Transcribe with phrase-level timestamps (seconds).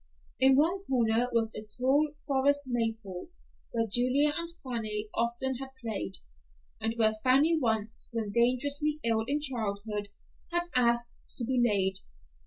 [0.39, 3.27] In one corner was a tall forest maple,
[3.69, 6.15] where Julia and Fanny often had played,
[6.79, 10.07] and where Fanny once, when dangerously ill in childhood,
[10.51, 11.97] had asked to be laid.